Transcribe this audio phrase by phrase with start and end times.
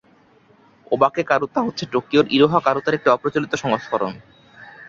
[0.91, 4.13] ওবাকে কারুতা হচ্ছে টোকিওর ইরোহা কারুতার একটি অপ্রচলিত সংস্করণ।